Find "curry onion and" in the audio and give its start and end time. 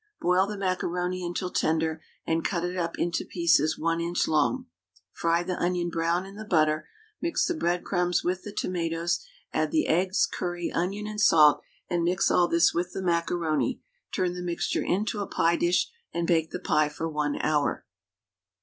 10.25-11.21